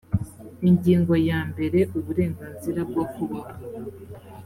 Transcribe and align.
ingingo 0.69 1.13
ya 1.29 1.39
mbere 1.49 1.79
uburenganzira 1.97 2.79
bwo 2.89 3.03
kubaho 3.13 3.55